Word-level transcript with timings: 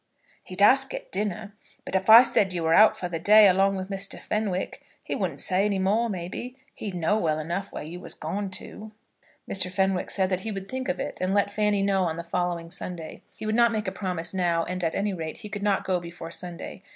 "He'd 0.43 0.63
ask 0.63 0.95
at 0.95 1.11
dinner; 1.11 1.53
but 1.85 1.93
if 1.93 2.09
I 2.09 2.23
said 2.23 2.53
you 2.53 2.63
were 2.63 2.73
out 2.73 2.97
for 2.97 3.07
the 3.07 3.19
day 3.19 3.47
along 3.47 3.75
with 3.75 3.91
Mr. 3.91 4.19
Fenwick, 4.19 4.81
he 5.03 5.13
wouldn't 5.13 5.39
say 5.39 5.63
any 5.63 5.77
more, 5.77 6.09
maybe. 6.09 6.57
He'd 6.73 6.95
know 6.95 7.19
well 7.19 7.37
enough 7.37 7.71
where 7.71 7.83
you 7.83 7.99
was 7.99 8.15
gone 8.15 8.49
to." 8.63 8.93
Mr. 9.47 9.71
Fenwick 9.71 10.09
said 10.09 10.31
that 10.31 10.39
he 10.39 10.51
would 10.51 10.67
think 10.67 10.89
of 10.89 10.99
it, 10.99 11.19
and 11.21 11.35
let 11.35 11.51
Fanny 11.51 11.83
know 11.83 12.01
on 12.05 12.15
the 12.15 12.23
following 12.23 12.71
Sunday. 12.71 13.21
He 13.37 13.45
would 13.45 13.53
not 13.53 13.71
make 13.71 13.87
a 13.87 13.91
promise 13.91 14.33
now, 14.33 14.63
and 14.63 14.83
at 14.83 14.95
any 14.95 15.13
rate 15.13 15.37
he 15.41 15.49
could 15.49 15.61
not 15.61 15.85
go 15.85 15.99
before 15.99 16.31
Sunday. 16.31 16.81